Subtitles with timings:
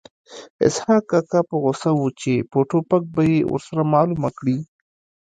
[0.65, 4.57] اسحق کاکا په غوسه و چې په ټوپک به یې ورسره معلومه کړي